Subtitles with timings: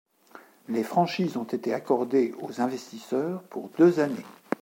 [0.67, 4.25] Les franchises ont été accordées aux investisseurs pour deux années.